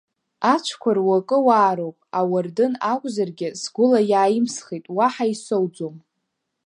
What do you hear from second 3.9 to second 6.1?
иааимсхит, уаҳа исоуӡом…